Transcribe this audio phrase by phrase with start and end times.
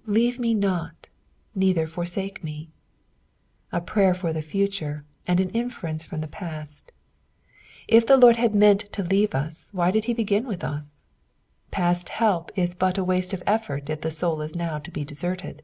[0.16, 1.08] "Leave me not,
[1.54, 2.64] ruither fortake ma."
[3.70, 6.90] A prayer for the future, and an inference from the past.
[7.86, 11.04] If the Lord had meant to leave us, why did he begin with us
[11.70, 15.62] 9 Past help IB but a waste o( c&ort it the soul now be deserted.